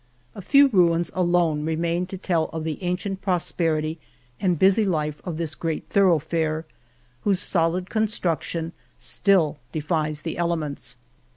A 0.33 0.41
few 0.41 0.67
ruins 0.69 1.11
alone 1.13 1.63
remain 1.63 2.07
to 2.07 2.17
tell 2.17 2.45
of 2.45 2.63
the 2.63 2.81
ancient 2.81 3.21
prosperity 3.21 3.99
and 4.39 4.57
busy 4.57 4.83
life 4.83 5.21
of 5.23 5.37
this 5.37 5.53
great 5.53 5.87
thoroughfare, 5.89 6.65
whose 7.23 7.39
solid 7.39 7.87
construction 7.87 8.71
still 8.97 9.59
defies 9.71 10.23
the 10.23 10.39
elements. 10.39 10.97